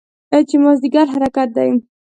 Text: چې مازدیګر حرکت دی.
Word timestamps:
چې 0.47 0.55
مازدیګر 0.63 1.07
حرکت 1.13 1.49
دی. 1.57 1.69